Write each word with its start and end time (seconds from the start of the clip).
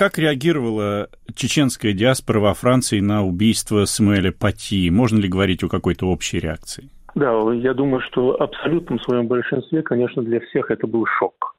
как 0.00 0.16
реагировала 0.16 1.08
чеченская 1.34 1.92
диаспора 1.92 2.40
во 2.40 2.54
Франции 2.54 3.00
на 3.00 3.22
убийство 3.22 3.84
Самуэля 3.84 4.32
Пати? 4.32 4.88
Можно 4.88 5.18
ли 5.18 5.28
говорить 5.28 5.62
о 5.62 5.68
какой-то 5.68 6.06
общей 6.06 6.40
реакции? 6.40 6.88
Да, 7.14 7.38
я 7.52 7.74
думаю, 7.74 8.00
что 8.00 8.28
в 8.28 8.42
абсолютном 8.42 8.98
своем 9.00 9.26
большинстве, 9.26 9.82
конечно, 9.82 10.22
для 10.22 10.40
всех 10.40 10.70
это 10.70 10.86
был 10.86 11.04
шок. 11.04 11.54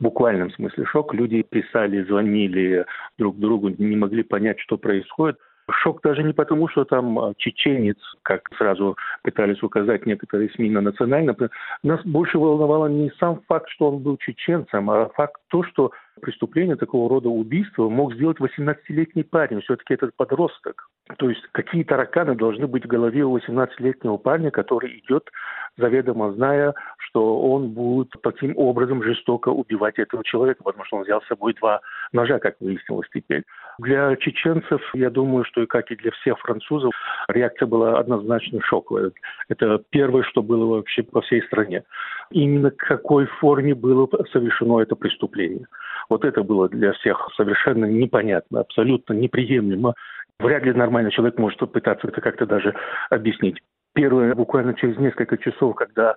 В 0.00 0.02
буквальном 0.02 0.50
смысле 0.50 0.86
шок. 0.86 1.14
Люди 1.14 1.42
писали, 1.48 2.02
звонили 2.02 2.84
друг 3.16 3.38
другу, 3.38 3.68
не 3.68 3.94
могли 3.94 4.24
понять, 4.24 4.58
что 4.58 4.76
происходит. 4.76 5.38
Шок 5.70 6.02
даже 6.02 6.24
не 6.24 6.32
потому, 6.32 6.68
что 6.68 6.84
там 6.84 7.32
чеченец, 7.36 7.96
как 8.22 8.40
сразу 8.58 8.96
пытались 9.22 9.62
указать 9.62 10.04
некоторые 10.04 10.50
СМИ 10.50 10.68
на 10.70 10.80
национально. 10.80 11.36
Нас 11.84 12.00
больше 12.04 12.38
волновало 12.38 12.88
не 12.88 13.12
сам 13.20 13.40
факт, 13.46 13.68
что 13.70 13.92
он 13.92 14.02
был 14.02 14.16
чеченцем, 14.16 14.90
а 14.90 15.10
факт 15.10 15.40
то, 15.48 15.62
что 15.62 15.92
преступление 16.20 16.76
такого 16.76 17.08
рода 17.08 17.28
убийства 17.28 17.88
мог 17.88 18.14
сделать 18.14 18.38
18-летний 18.38 19.24
парень. 19.24 19.60
Все-таки 19.60 19.94
этот 19.94 20.14
подросток. 20.16 20.88
То 21.18 21.28
есть 21.28 21.42
какие 21.52 21.84
тараканы 21.84 22.34
должны 22.34 22.66
быть 22.66 22.84
в 22.84 22.88
голове 22.88 23.24
у 23.24 23.36
18-летнего 23.36 24.16
парня, 24.16 24.50
который 24.50 24.98
идет 25.00 25.30
заведомо 25.76 26.32
зная, 26.32 26.74
что 26.98 27.40
он 27.40 27.70
будет 27.70 28.10
таким 28.22 28.56
образом 28.56 29.02
жестоко 29.02 29.48
убивать 29.48 29.98
этого 29.98 30.24
человека, 30.24 30.62
потому 30.62 30.84
что 30.84 30.98
он 30.98 31.04
взял 31.04 31.20
с 31.22 31.26
собой 31.26 31.54
два 31.54 31.80
ножа, 32.12 32.38
как 32.38 32.56
выяснилось 32.60 33.08
теперь. 33.12 33.44
Для 33.78 34.14
чеченцев, 34.16 34.80
я 34.94 35.10
думаю, 35.10 35.44
что 35.44 35.62
и 35.62 35.66
как 35.66 35.90
и 35.90 35.96
для 35.96 36.10
всех 36.12 36.38
французов, 36.38 36.92
реакция 37.28 37.66
была 37.66 37.98
однозначно 37.98 38.60
шоковая. 38.62 39.10
Это 39.48 39.82
первое, 39.90 40.22
что 40.22 40.42
было 40.42 40.76
вообще 40.76 41.02
по 41.02 41.20
всей 41.22 41.42
стране. 41.42 41.82
Именно 42.30 42.70
в 42.70 42.76
какой 42.76 43.26
форме 43.26 43.74
было 43.74 44.08
совершено 44.32 44.80
это 44.80 44.94
преступление. 44.96 45.66
Вот 46.08 46.24
это 46.24 46.42
было 46.42 46.68
для 46.68 46.92
всех 46.92 47.28
совершенно 47.36 47.86
непонятно, 47.86 48.60
абсолютно 48.60 49.14
неприемлемо. 49.14 49.94
Вряд 50.38 50.64
ли 50.64 50.72
нормальный 50.72 51.10
человек 51.10 51.38
может 51.38 51.58
пытаться 51.58 52.08
это 52.08 52.20
как-то 52.20 52.46
даже 52.46 52.74
объяснить. 53.10 53.60
Первое, 53.94 54.34
буквально 54.34 54.74
через 54.74 54.98
несколько 54.98 55.38
часов, 55.38 55.76
когда 55.76 56.16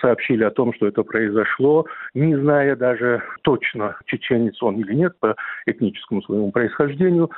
сообщили 0.00 0.44
о 0.44 0.50
том, 0.50 0.72
что 0.74 0.86
это 0.86 1.02
произошло, 1.02 1.86
не 2.14 2.36
зная 2.36 2.76
даже 2.76 3.22
точно, 3.42 3.96
чеченец 4.06 4.62
он 4.62 4.76
или 4.76 4.94
нет 4.94 5.18
по 5.18 5.36
этническому 5.66 6.22
своему 6.22 6.50
происхождению. 6.52 7.30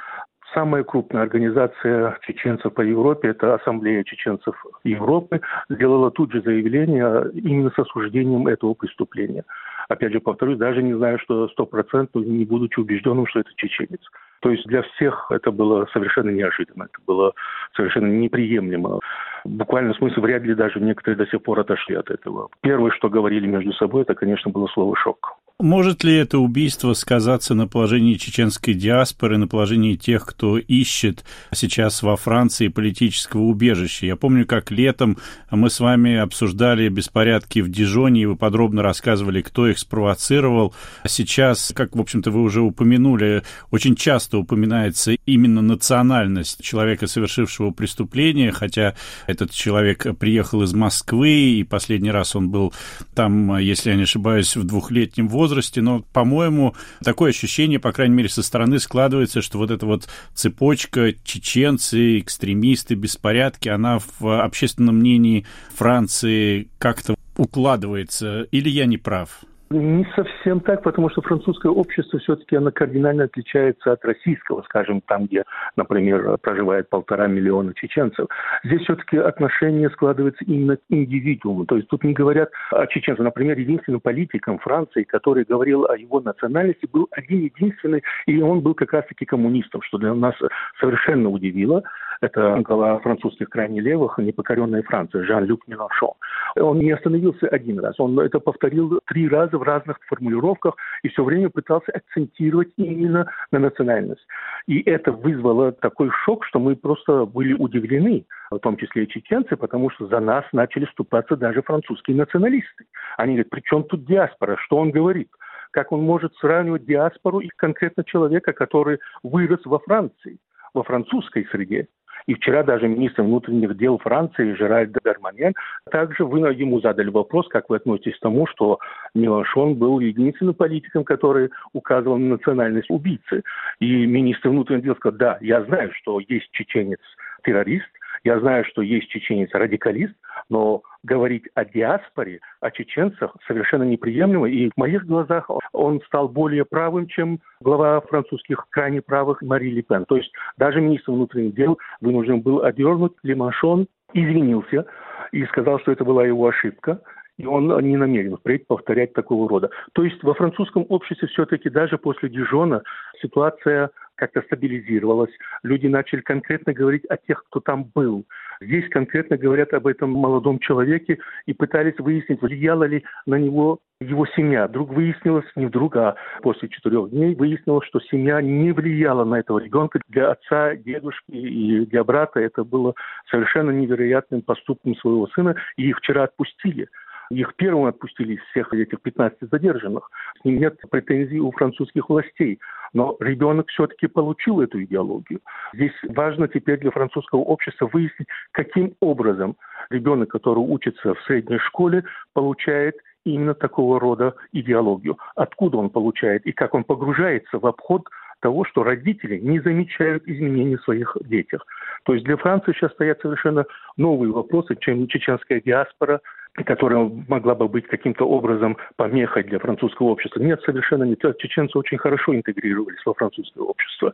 Самая 0.54 0.82
крупная 0.82 1.22
организация 1.22 2.18
чеченцев 2.22 2.74
по 2.74 2.80
Европе, 2.80 3.28
это 3.28 3.54
Ассамблея 3.54 4.02
чеченцев 4.02 4.54
Европы, 4.82 5.40
сделала 5.68 6.10
тут 6.10 6.32
же 6.32 6.42
заявление 6.42 7.30
именно 7.34 7.70
с 7.70 7.78
осуждением 7.78 8.48
этого 8.48 8.74
преступления. 8.74 9.44
Опять 9.88 10.12
же, 10.12 10.20
повторюсь, 10.20 10.58
даже 10.58 10.82
не 10.82 10.94
знаю, 10.94 11.18
что 11.20 11.48
стопроцентно, 11.48 12.20
не 12.20 12.44
будучи 12.44 12.80
убежденным, 12.80 13.26
что 13.26 13.40
это 13.40 13.50
чеченец. 13.56 14.00
То 14.40 14.50
есть 14.50 14.64
для 14.66 14.82
всех 14.82 15.26
это 15.30 15.52
было 15.52 15.86
совершенно 15.92 16.30
неожиданно, 16.30 16.84
это 16.84 16.98
было 17.06 17.32
совершенно 17.76 18.06
неприемлемо. 18.06 19.00
В 19.44 19.48
буквальном 19.48 19.94
смысле 19.94 20.22
вряд 20.22 20.42
ли 20.42 20.54
даже 20.54 20.80
некоторые 20.80 21.16
до 21.16 21.26
сих 21.26 21.42
пор 21.42 21.60
отошли 21.60 21.94
от 21.94 22.10
этого. 22.10 22.48
Первое, 22.60 22.90
что 22.90 23.08
говорили 23.08 23.46
между 23.46 23.72
собой, 23.74 24.02
это, 24.02 24.14
конечно, 24.14 24.50
было 24.50 24.66
слово 24.68 24.96
«шок». 24.96 25.39
Может 25.61 26.05
ли 26.05 26.14
это 26.14 26.39
убийство 26.39 26.94
сказаться 26.94 27.55
на 27.55 27.69
положении 27.69 28.14
чеченской 28.14 28.72
диаспоры, 28.72 29.36
на 29.36 29.47
положении 29.47 29.94
тех, 29.94 30.25
кто 30.25 30.56
ищет 30.56 31.22
сейчас 31.53 32.03
во 32.03 32.16
Франции 32.16 32.69
политического 32.69 33.42
убежища? 33.42 34.06
Я 34.06 34.16
помню, 34.16 34.47
как 34.47 34.70
летом 34.70 35.19
мы 35.50 35.69
с 35.69 35.78
вами 35.78 36.16
обсуждали 36.16 36.88
беспорядки 36.88 37.58
в 37.58 37.69
Дижоне, 37.70 38.22
и 38.22 38.25
вы 38.27 38.36
подробно 38.36 38.83
рассказывали, 38.83 39.42
кто 39.42 39.66
их 39.66 39.78
спровоцировал. 39.78 40.75
Сейчас, 41.06 41.72
как, 41.77 41.94
в 41.94 42.00
общем-то, 42.00 42.31
вы 42.31 42.41
уже 42.41 42.62
упомянули, 42.62 43.42
очень 43.70 43.97
часто 43.97 44.38
упоминается 44.38 45.12
именно 45.27 45.61
национальность 45.61 46.62
человека, 46.62 47.06
совершившего 47.06 47.70
преступление, 47.70 48.50
хотя 48.50 48.94
этот 49.27 49.50
человек 49.50 50.06
приехал 50.19 50.62
из 50.62 50.72
Москвы, 50.72 51.33
и 51.33 51.64
последний 51.64 52.10
раз 52.10 52.34
он 52.34 52.49
был 52.49 52.72
там, 53.15 53.59
если 53.59 53.91
я 53.91 53.97
не 53.97 54.04
ошибаюсь, 54.04 54.56
в 54.56 54.65
двухлетнем 54.65 55.28
возрасте, 55.28 55.50
возрасте, 55.50 55.83
но, 55.83 56.05
по-моему, 56.12 56.75
такое 57.03 57.31
ощущение, 57.31 57.81
по 57.81 57.93
крайней 57.93 58.15
мере, 58.15 58.28
со 58.28 58.43
стороны 58.43 58.78
складывается, 58.78 59.43
что 59.43 59.59
вот 59.59 59.71
эта 59.71 59.84
вот 59.84 60.09
цепочка 60.34 61.12
чеченцы, 61.25 62.21
экстремисты, 62.21 62.94
беспорядки, 62.94 63.69
она 63.69 63.99
в 64.19 64.43
общественном 64.43 64.97
мнении 64.97 65.44
Франции 65.75 66.69
как-то 66.78 67.15
укладывается, 67.37 68.43
или 68.53 68.69
я 68.69 68.87
не 68.87 68.99
прав? 68.99 69.41
Не 69.72 70.04
совсем 70.16 70.58
так, 70.58 70.82
потому 70.82 71.10
что 71.10 71.22
французское 71.22 71.70
общество 71.70 72.19
все-таки 72.19 72.56
оно 72.56 72.72
кардинально 72.72 73.25
отличается 73.25 73.92
от 73.92 74.04
российского, 74.04 74.62
скажем, 74.62 75.00
там, 75.03 75.26
где, 75.26 75.44
например, 75.76 76.38
проживает 76.38 76.88
полтора 76.88 77.28
миллиона 77.28 77.72
чеченцев. 77.75 78.26
Здесь 78.64 78.81
все-таки 78.82 79.16
отношение 79.16 79.88
складывается 79.91 80.44
именно 80.44 80.76
к 80.76 80.81
индивидууму. 80.88 81.66
То 81.66 81.76
есть 81.76 81.86
тут 81.86 82.03
не 82.03 82.14
говорят 82.14 82.50
о 82.72 82.84
чеченцах. 82.88 83.22
Например, 83.22 83.56
единственным 83.56 84.00
политиком 84.00 84.58
Франции, 84.58 85.04
который 85.04 85.44
говорил 85.44 85.84
о 85.84 85.97
его 85.97 86.20
национальности, 86.20 86.88
был 86.92 87.06
один 87.12 87.42
единственный, 87.42 88.02
и 88.26 88.42
он 88.42 88.62
был 88.62 88.75
как 88.75 88.92
раз-таки 88.92 89.25
коммунистом, 89.25 89.82
что 89.82 89.98
для 89.98 90.14
нас 90.14 90.34
совершенно 90.81 91.28
удивило. 91.28 91.84
Это 92.22 92.60
глава 92.60 92.98
французских 92.98 93.48
крайне 93.48 93.81
левых, 93.81 94.19
непокоренная 94.19 94.82
Франция, 94.82 95.25
Жан-Люк 95.25 95.66
Менашон. 95.66 96.12
Он 96.56 96.78
не 96.78 96.91
остановился 96.91 97.48
один 97.48 97.81
раз, 97.81 97.98
он 97.98 98.19
это 98.20 98.41
повторил 98.41 99.00
три 99.06 99.26
раза 99.26 99.56
в 99.56 99.62
разных 99.62 99.98
формулировках 100.06 100.75
и 101.03 101.08
все 101.08 101.25
время 101.25 101.48
пытался 101.48 101.92
акцентировать 101.92 102.69
именно 102.76 103.26
на 103.53 103.58
национальность. 103.58 104.26
И 104.66 104.82
это 104.82 105.12
вызвало 105.12 105.72
такой 105.72 106.10
шок, 106.25 106.44
что 106.44 106.58
мы 106.58 106.76
просто 106.76 107.25
были 107.25 107.54
удивлены, 107.54 108.26
в 108.50 108.58
том 108.58 108.76
числе 108.76 109.04
и 109.04 109.08
чеченцы, 109.08 109.56
потому 109.56 109.88
что 109.88 110.06
за 110.06 110.20
нас 110.20 110.44
начали 110.52 110.84
ступаться 110.92 111.37
даже 111.37 111.62
французские 111.62 112.19
националисты. 112.19 112.84
Они 113.16 113.32
говорят, 113.32 113.50
при 113.50 113.62
чем 113.62 113.84
тут 113.84 114.04
диаспора, 114.04 114.58
что 114.58 114.76
он 114.76 114.91
говорит? 114.91 115.31
Как 115.70 115.91
он 115.91 116.02
может 116.02 116.34
сравнивать 116.34 116.84
диаспору 116.84 117.38
и 117.38 117.48
конкретно 117.56 118.04
человека, 118.04 118.52
который 118.52 118.98
вырос 119.22 119.60
во 119.64 119.78
Франции, 119.78 120.37
во 120.75 120.82
французской 120.82 121.47
среде? 121.47 121.88
И 122.26 122.34
вчера 122.34 122.62
даже 122.62 122.88
министр 122.88 123.22
внутренних 123.22 123.76
дел 123.76 123.98
Франции 123.98 124.54
Жеральд 124.54 124.92
Дарманьян 125.04 125.54
также 125.91 126.25
вы 126.25 126.41
ему 126.53 126.81
задали 126.81 127.10
вопрос, 127.10 127.48
как 127.48 127.69
вы 127.69 127.76
относитесь 127.76 128.16
к 128.16 128.20
тому, 128.20 128.47
что 128.47 128.78
Меланшон 129.14 129.75
был 129.75 130.00
единственным 130.00 130.54
политиком, 130.54 131.04
который 131.04 131.50
указывал 131.72 132.19
на 132.19 132.31
национальность 132.31 132.91
убийцы. 132.91 133.42
И 133.81 134.06
министр 134.06 134.50
внутренних 134.50 134.84
дел 134.84 134.97
сказал, 134.97 135.19
да, 135.19 135.38
я 135.41 135.62
знаю, 135.64 135.92
что 135.94 136.20
есть 136.20 136.50
чеченец-террорист, 136.53 137.88
я 138.25 138.38
знаю, 138.41 138.64
что 138.64 138.82
есть 138.82 139.08
чеченец-радикалист, 139.08 140.14
но 140.48 140.82
говорить 141.02 141.44
о 141.54 141.64
диаспоре, 141.64 142.40
о 142.60 142.70
чеченцах 142.70 143.34
совершенно 143.46 143.84
неприемлемо. 143.84 144.48
И 144.48 144.70
в 144.70 144.76
моих 144.76 145.06
глазах 145.06 145.50
он 145.72 146.00
стал 146.06 146.28
более 146.28 146.64
правым, 146.64 147.06
чем 147.06 147.40
глава 147.60 148.00
французских 148.00 148.66
крайне 148.70 149.00
правых 149.02 149.42
Мари 149.42 149.70
Ле 149.70 149.82
Пен. 149.82 150.04
То 150.06 150.16
есть 150.16 150.32
даже 150.56 150.80
министр 150.80 151.12
внутренних 151.12 151.54
дел 151.54 151.78
вынужден 152.00 152.40
был 152.40 152.62
одернуть 152.62 153.12
Лимашон, 153.22 153.86
извинился 154.12 154.86
и 155.32 155.44
сказал, 155.46 155.78
что 155.80 155.92
это 155.92 156.04
была 156.04 156.26
его 156.26 156.46
ошибка 156.48 157.00
и 157.40 157.46
он 157.46 157.68
не 157.80 157.96
намерен 157.96 158.36
впредь 158.36 158.66
повторять 158.66 159.14
такого 159.14 159.48
рода. 159.48 159.70
То 159.94 160.04
есть 160.04 160.22
во 160.22 160.34
французском 160.34 160.84
обществе 160.90 161.26
все-таки 161.28 161.70
даже 161.70 161.96
после 161.96 162.28
Дижона 162.28 162.82
ситуация 163.22 163.90
как-то 164.20 164.42
стабилизировалась. 164.42 165.32
Люди 165.62 165.86
начали 165.86 166.20
конкретно 166.20 166.75
говорить 166.75 167.04
о 167.08 167.16
тех, 167.16 167.42
кто 167.44 167.60
там 167.60 167.84
был. 167.94 168.26
Здесь 168.60 168.86
конкретно 168.91 169.38
говорят 169.38 169.72
об 169.72 169.86
этом 169.86 170.10
молодом 170.10 170.58
человеке 170.58 171.19
и 171.47 171.54
пытались 171.54 171.98
выяснить, 171.98 172.42
влияла 172.42 172.84
ли 172.84 173.03
на 173.25 173.36
него 173.36 173.78
его 174.00 174.26
семья. 174.26 174.66
Вдруг 174.66 174.92
выяснилось, 174.92 175.47
не 175.56 175.66
вдруг, 175.66 175.97
а 175.97 176.16
после 176.42 176.69
четырех 176.69 177.10
дней 177.10 177.34
выяснилось, 177.34 177.86
что 177.86 178.00
семья 178.00 178.42
не 178.42 178.72
влияла 178.72 179.25
на 179.25 179.41
этого 179.41 179.58
ребенка. 179.58 180.00
Для 180.08 180.32
отца, 180.32 180.75
дедушки 180.75 181.31
и 181.31 181.87
для 181.87 182.05
брата 182.05 182.40
это 182.40 182.62
было 182.62 182.94
совершенно 183.31 183.70
невероятным 183.70 184.43
поступком 184.43 184.94
своего 184.96 185.28
сына, 185.28 185.55
и 185.76 185.88
их 185.88 185.99
вчера 185.99 186.25
отпустили. 186.25 186.88
Их 187.31 187.55
первым 187.56 187.87
отпустили 187.87 188.35
из 188.35 188.41
всех 188.50 188.75
этих 188.75 189.00
15 189.00 189.50
задержанных. 189.50 190.11
С 190.41 190.44
ним 190.44 190.59
нет 190.59 190.81
претензий 190.91 191.38
у 191.38 191.53
французских 191.53 192.09
властей. 192.09 192.59
Но 192.93 193.17
ребенок 193.21 193.69
все-таки 193.69 194.09
получил 194.09 194.61
эту 194.61 194.82
идеологию. 194.82 195.41
Здесь 195.73 195.93
важно 196.09 196.49
теперь 196.49 196.81
для 196.81 196.91
французского 196.91 197.41
общества 197.41 197.88
выяснить, 197.93 198.27
каким 198.50 198.94
образом 199.00 199.56
ребенок, 199.91 200.31
который 200.31 200.59
учится 200.59 201.15
в 201.15 201.23
средней 201.23 201.59
школе, 201.59 202.05
получает 202.32 202.97
именно 203.25 203.55
такого 203.55 204.00
рода 204.00 204.35
идеологию. 204.53 205.17
Откуда 205.37 205.77
он 205.77 205.91
получает 205.91 206.44
и 206.47 206.53
как 206.53 206.75
он 206.75 206.82
погружается 206.82 207.59
в 207.59 207.67
обход 207.67 208.09
того, 208.41 208.65
что 208.65 208.82
родители 208.82 209.38
не 209.38 209.61
замечают 209.61 210.27
изменений 210.27 210.77
в 210.77 210.82
своих 210.82 211.17
детях. 211.21 211.65
То 212.05 212.15
есть 212.15 212.25
для 212.25 212.37
Франции 212.37 212.73
сейчас 212.73 212.93
стоят 212.93 213.21
совершенно 213.21 213.67
новые 213.97 214.32
вопросы, 214.32 214.77
чем 214.81 215.06
чеченская 215.06 215.61
диаспора 215.61 216.21
которая 216.55 217.11
могла 217.29 217.55
бы 217.55 217.69
быть 217.69 217.87
каким-то 217.87 218.25
образом 218.26 218.76
помехой 218.97 219.44
для 219.44 219.58
французского 219.58 220.08
общества. 220.08 220.41
Нет, 220.41 220.61
совершенно 220.64 221.05
не 221.05 221.14
так. 221.14 221.38
Чеченцы 221.38 221.79
очень 221.79 221.99
хорошо 221.99 222.35
интегрировались 222.35 223.00
во 223.05 223.14
французское 223.14 223.62
общество. 223.62 224.12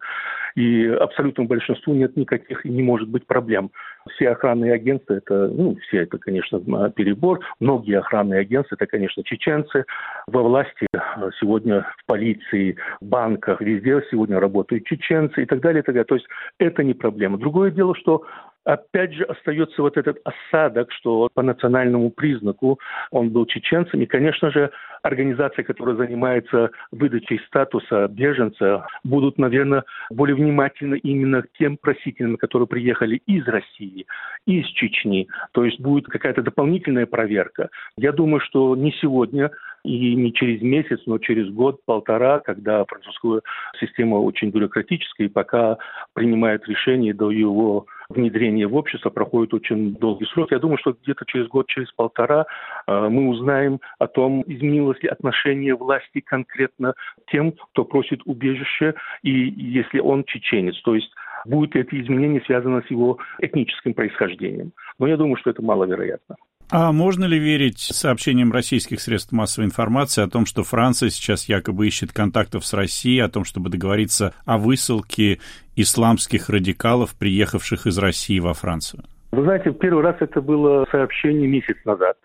И 0.54 0.86
абсолютному 0.86 1.48
большинству 1.48 1.94
нет 1.94 2.16
никаких 2.16 2.64
и 2.66 2.68
не 2.68 2.82
может 2.82 3.08
быть 3.08 3.26
проблем. 3.26 3.70
Все 4.14 4.30
охранные 4.30 4.74
агентства, 4.74 5.14
это, 5.14 5.48
ну, 5.48 5.76
все 5.88 6.02
это, 6.02 6.18
конечно, 6.18 6.60
перебор. 6.90 7.40
Многие 7.58 7.98
охранные 7.98 8.40
агентства, 8.40 8.76
это, 8.76 8.86
конечно, 8.86 9.24
чеченцы. 9.24 9.84
Во 10.26 10.42
власти 10.42 10.86
сегодня 11.40 11.86
в 11.98 12.06
полиции, 12.06 12.76
в 13.00 13.06
банках, 13.06 13.60
везде 13.60 14.02
сегодня 14.10 14.38
работают 14.38 14.84
чеченцы 14.84 15.42
и 15.42 15.46
так 15.46 15.60
далее, 15.60 15.82
и 15.82 15.84
так 15.84 15.94
далее. 15.94 16.04
То 16.04 16.14
есть 16.14 16.26
это 16.58 16.84
не 16.84 16.94
проблема. 16.94 17.38
Другое 17.38 17.70
дело, 17.70 17.94
что 17.96 18.24
опять 18.66 19.14
же 19.14 19.22
остается 19.24 19.80
вот 19.80 19.96
этот 19.96 20.18
осадок, 20.24 20.90
что 20.92 21.28
по 21.32 21.42
национальному 21.42 22.10
признаку 22.10 22.80
он 23.10 23.30
был 23.30 23.46
чеченцем. 23.46 24.02
И, 24.02 24.06
конечно 24.06 24.50
же, 24.50 24.70
организации, 25.02 25.62
которые 25.62 25.96
занимаются 25.96 26.70
выдачей 26.90 27.40
статуса 27.46 28.08
беженца, 28.08 28.86
будут, 29.04 29.38
наверное, 29.38 29.84
более 30.10 30.34
внимательны 30.34 30.98
именно 30.98 31.42
к 31.42 31.52
тем 31.58 31.76
просителям, 31.76 32.36
которые 32.36 32.66
приехали 32.66 33.22
из 33.26 33.46
России, 33.46 34.06
из 34.46 34.66
Чечни. 34.66 35.28
То 35.52 35.64
есть 35.64 35.80
будет 35.80 36.06
какая-то 36.06 36.42
дополнительная 36.42 37.06
проверка. 37.06 37.70
Я 37.96 38.10
думаю, 38.10 38.40
что 38.40 38.74
не 38.74 38.90
сегодня 39.00 39.52
и 39.84 40.16
не 40.16 40.32
через 40.32 40.60
месяц, 40.60 40.98
но 41.06 41.18
через 41.18 41.48
год-полтора, 41.50 42.40
когда 42.40 42.84
французская 42.84 43.42
система 43.78 44.16
очень 44.16 44.50
бюрократическая, 44.50 45.28
и 45.28 45.30
пока 45.30 45.78
принимает 46.14 46.66
решение 46.66 47.14
до 47.14 47.30
его 47.30 47.86
внедрения 48.08 48.66
в 48.66 48.74
общество, 48.74 49.10
проходит 49.10 49.54
очень 49.54 49.94
долгий 49.94 50.26
срок. 50.26 50.52
Я 50.52 50.58
думаю, 50.58 50.78
что 50.78 50.96
где-то 51.02 51.24
через 51.26 51.48
год, 51.48 51.66
через 51.68 51.90
полтора 51.92 52.46
э, 52.86 53.08
мы 53.08 53.28
узнаем 53.28 53.80
о 53.98 54.06
том, 54.06 54.44
изменилось 54.46 55.02
ли 55.02 55.08
отношение 55.08 55.74
власти 55.74 56.20
конкретно 56.20 56.94
тем, 57.30 57.52
кто 57.52 57.84
просит 57.84 58.20
убежище, 58.24 58.94
и 59.22 59.30
если 59.30 59.98
он 59.98 60.24
чеченец. 60.24 60.80
То 60.82 60.94
есть 60.94 61.12
будут 61.44 61.74
ли 61.74 61.82
эти 61.82 62.00
изменения 62.02 62.42
связаны 62.46 62.82
с 62.82 62.90
его 62.90 63.18
этническим 63.40 63.94
происхождением. 63.94 64.72
Но 64.98 65.06
я 65.06 65.16
думаю, 65.16 65.36
что 65.36 65.50
это 65.50 65.62
маловероятно. 65.62 66.36
А 66.70 66.90
можно 66.90 67.24
ли 67.24 67.38
верить 67.38 67.78
сообщениям 67.78 68.52
российских 68.52 69.00
средств 69.00 69.30
массовой 69.32 69.66
информации 69.66 70.24
о 70.24 70.28
том, 70.28 70.46
что 70.46 70.64
Франция 70.64 71.10
сейчас 71.10 71.48
якобы 71.48 71.86
ищет 71.86 72.12
контактов 72.12 72.66
с 72.66 72.72
Россией, 72.72 73.20
о 73.20 73.28
том, 73.28 73.44
чтобы 73.44 73.70
договориться 73.70 74.34
о 74.44 74.58
высылке 74.58 75.38
исламских 75.76 76.48
радикалов, 76.48 77.14
приехавших 77.14 77.86
из 77.86 77.98
России 77.98 78.40
во 78.40 78.52
Францию? 78.52 79.04
Вы 79.30 79.42
знаете, 79.42 79.70
первый 79.72 80.02
раз 80.02 80.16
это 80.20 80.40
было 80.40 80.86
сообщение 80.90 81.46
месяц 81.46 81.76
назад. 81.84 82.16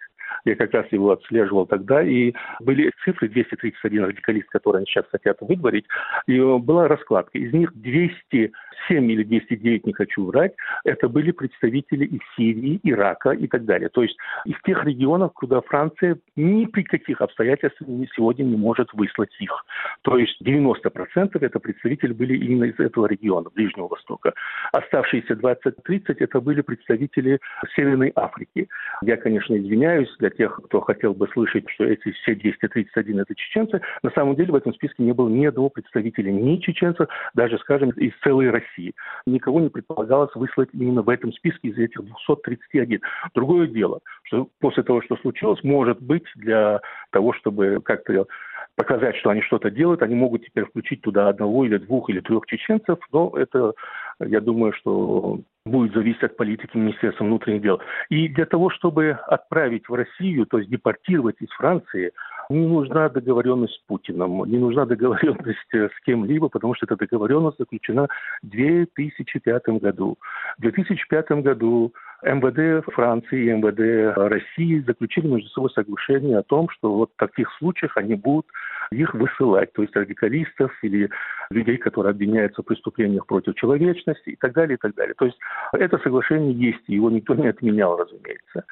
Я 0.46 0.56
как 0.56 0.74
раз 0.74 0.86
его 0.92 1.12
отслеживал 1.12 1.66
тогда, 1.66 2.02
и 2.04 2.34
были 2.60 2.92
цифры 3.04 3.30
231 3.30 4.06
радикалист, 4.06 4.50
которые 4.50 4.80
они 4.80 4.86
сейчас 4.88 5.06
хотят 5.12 5.38
выдворить, 5.42 5.86
и 6.28 6.40
была 6.40 6.88
раскладка. 6.88 7.38
Из 7.38 7.54
них 7.54 7.74
200 7.74 8.52
7 8.88 9.12
или 9.12 9.24
209, 9.24 9.86
не 9.86 9.94
хочу 9.94 10.26
врать, 10.26 10.54
это 10.84 11.08
были 11.08 11.32
представители 11.32 12.06
из 12.06 12.20
Сирии, 12.36 12.80
Ирака 12.84 13.32
и 13.32 13.48
так 13.48 13.66
далее. 13.66 13.90
То 13.90 14.04
есть 14.04 14.18
из 14.46 14.56
тех 14.64 14.84
регионов, 14.86 15.34
куда 15.34 15.62
Франция 15.62 16.18
ни 16.36 16.66
при 16.66 16.84
каких 16.84 17.22
обстоятельствах 17.22 17.90
сегодня 18.16 18.44
не 18.44 18.58
может 18.58 18.92
выслать 18.94 19.32
их. 19.40 19.52
То 20.02 20.18
есть 20.18 20.42
90% 20.42 21.38
это 21.40 21.60
представители 21.60 22.14
были 22.14 22.38
именно 22.38 22.66
из 22.66 22.80
этого 22.80 23.06
региона, 23.06 23.50
Ближнего 23.54 23.88
Востока. 23.88 24.34
Оставшиеся 24.72 25.34
20-30 25.34 26.16
это 26.20 26.42
были 26.42 26.62
представители 26.62 27.40
Северной 27.76 28.12
Африки. 28.16 28.68
Я, 29.02 29.18
конечно, 29.18 29.56
извиняюсь 29.56 30.10
для 30.20 30.30
тех, 30.32 30.60
кто 30.66 30.82
хотел 30.82 31.14
бы 31.14 31.28
слышать, 31.30 31.70
что 31.70 31.86
эти 31.86 32.12
все 32.12 32.36
231 32.36 33.20
это 33.20 33.36
чеченцы. 33.36 33.82
На 34.04 34.12
самом 34.12 34.36
деле 34.36 34.52
в 34.52 34.56
этом 34.56 34.74
списке 34.74 35.04
не 35.04 35.14
было 35.14 35.30
ни 35.30 35.46
одного 35.46 35.70
представителя 35.70 36.32
ни 36.32 36.58
чеченцев, 36.58 37.08
даже, 37.34 37.58
скажем, 37.60 37.92
из 37.92 38.14
целой 38.24 38.50
России. 38.50 38.94
Никого 39.26 39.60
не 39.60 39.70
предполагалось 39.70 40.34
выслать 40.36 40.70
именно 40.74 41.02
в 41.02 41.10
этом 41.10 41.34
списке 41.34 41.70
из 41.70 41.78
этих 41.78 42.04
231. 42.04 43.02
Другое 43.34 43.68
дело, 43.68 44.00
что 44.24 44.50
после 44.60 44.84
того, 44.84 45.02
что 45.02 45.18
случилось, 45.18 45.64
может 45.64 46.02
быть, 46.02 46.26
для 46.36 46.82
того, 47.12 47.34
чтобы 47.34 47.82
как-то 47.84 48.28
показать, 48.76 49.16
что 49.18 49.30
они 49.30 49.42
что-то 49.42 49.70
делают, 49.70 50.02
они 50.02 50.16
могут 50.16 50.46
теперь 50.46 50.66
включить 50.66 51.02
туда 51.02 51.30
одного 51.30 51.66
или 51.66 51.78
двух 51.78 52.10
или 52.10 52.20
трех 52.20 52.46
чеченцев, 52.46 52.98
но 53.12 53.32
это, 53.36 53.74
я 54.20 54.40
думаю, 54.40 54.74
что 54.74 55.42
будет 55.66 55.94
зависеть 55.94 56.24
от 56.24 56.38
политики 56.38 56.76
Министерства 56.76 57.24
внутренних 57.24 57.62
дел. 57.62 57.82
И 58.10 58.28
для 58.28 58.46
того, 58.46 58.70
чтобы 58.70 59.12
отправить 59.28 59.88
в 59.88 59.94
Россию, 59.94 60.46
то 60.46 60.58
есть 60.58 60.70
депортировать 60.70 61.36
из 61.40 61.50
Франции, 61.50 62.12
не 62.50 62.68
нужна 62.68 63.10
договоренность 63.10 63.76
с 63.76 63.82
Путиным, 63.88 64.44
не 64.46 64.58
нужна 64.58 64.86
договоренность 64.86 65.74
э, 65.74 65.90
с 65.90 66.06
кем-либо, 66.06 66.50
потому 66.50 66.76
что 66.76 66.86
эта 66.86 66.98
договоренность 66.98 67.58
заключена 67.60 68.08
в 68.42 68.48
2005 68.48 69.64
году. 69.80 70.18
В 70.58 70.62
2005 70.62 71.32
году 71.44 71.94
МВД 72.24 72.86
Франции 72.94 73.46
и 73.46 73.54
МВД 73.54 74.16
России 74.18 74.84
заключили 74.86 75.28
между 75.28 75.50
собой 75.50 75.72
соглашение 75.72 76.38
о 76.38 76.44
том, 76.44 76.70
что 76.70 76.94
вот 76.94 77.12
в 77.14 77.20
таких 77.20 77.52
случаях 77.58 77.98
они 77.98 78.16
будут 78.16 78.46
их 78.92 79.14
высылать, 79.14 79.74
то 79.74 79.82
есть 79.82 79.96
радикалистов 79.96 80.72
или 80.84 81.10
людей, 81.50 81.78
которые 81.78 82.12
обвиняются 82.12 82.62
в 82.62 82.66
преступлениях 82.66 83.26
против 83.26 83.56
человечности 83.56 84.32
и 84.32 84.36
так 84.36 84.54
далее, 84.54 84.76
и 84.76 84.80
так 84.80 84.94
далее. 84.96 85.16
То 85.18 85.26
есть 85.26 85.38
это 85.74 85.98
соглашение 86.00 86.54
есть, 86.54 86.84
его 86.88 87.10
никто 87.10 87.34
не 87.36 87.48
отменял, 87.48 87.98
разумеется. 87.98 88.66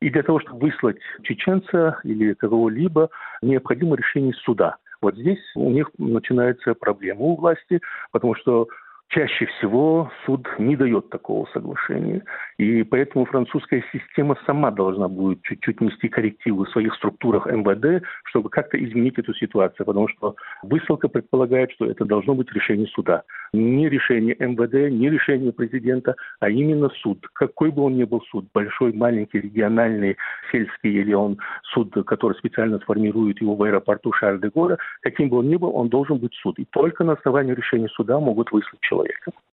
И 0.00 0.10
для 0.10 0.22
того, 0.22 0.40
чтобы 0.40 0.66
выслать 0.66 0.98
чеченца 1.22 2.00
или 2.04 2.34
кого-либо, 2.34 3.10
необходимо 3.42 3.96
решение 3.96 4.34
суда. 4.34 4.76
Вот 5.00 5.14
здесь 5.14 5.40
у 5.54 5.70
них 5.70 5.90
начинается 5.98 6.74
проблема 6.74 7.20
у 7.20 7.36
власти, 7.36 7.80
потому 8.12 8.34
что 8.34 8.68
Чаще 9.08 9.46
всего 9.46 10.10
суд 10.24 10.48
не 10.58 10.74
дает 10.76 11.10
такого 11.10 11.46
соглашения. 11.52 12.24
И 12.58 12.82
поэтому 12.82 13.24
французская 13.24 13.84
система 13.92 14.36
сама 14.46 14.72
должна 14.72 15.06
будет 15.06 15.42
чуть-чуть 15.42 15.80
нести 15.80 16.08
коррективы 16.08 16.64
в 16.64 16.70
своих 16.70 16.92
структурах 16.96 17.46
МВД, 17.46 18.04
чтобы 18.24 18.50
как-то 18.50 18.82
изменить 18.84 19.16
эту 19.16 19.32
ситуацию. 19.34 19.86
Потому 19.86 20.08
что 20.08 20.34
высылка 20.62 21.06
предполагает, 21.06 21.70
что 21.72 21.86
это 21.86 22.04
должно 22.04 22.34
быть 22.34 22.52
решение 22.52 22.88
суда. 22.88 23.22
Не 23.52 23.88
решение 23.88 24.34
МВД, 24.40 24.90
не 24.92 25.08
решение 25.08 25.52
президента, 25.52 26.16
а 26.40 26.50
именно 26.50 26.90
суд. 27.00 27.24
Какой 27.32 27.70
бы 27.70 27.82
он 27.82 27.96
ни 27.96 28.04
был 28.04 28.22
суд, 28.32 28.46
большой, 28.52 28.92
маленький, 28.92 29.40
региональный, 29.40 30.16
сельский 30.50 31.00
или 31.00 31.14
он 31.14 31.38
суд, 31.72 31.94
который 32.06 32.36
специально 32.38 32.80
сформирует 32.80 33.40
его 33.40 33.54
в 33.54 33.62
аэропорту 33.62 34.12
Шарль-де-Голя, 34.12 34.78
каким 35.02 35.28
бы 35.28 35.38
он 35.38 35.48
ни 35.48 35.56
был, 35.56 35.74
он 35.76 35.88
должен 35.88 36.18
быть 36.18 36.34
суд. 36.42 36.58
И 36.58 36.64
только 36.64 37.04
на 37.04 37.12
основании 37.12 37.54
решения 37.54 37.88
суда 37.88 38.18
могут 38.18 38.50
выслать 38.50 38.80
человека 38.80 38.95
человека. 38.96 39.32